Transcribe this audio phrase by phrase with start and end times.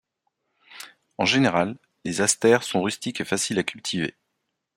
[1.19, 4.15] En général, les asters sont rustiques et faciles à cultiver.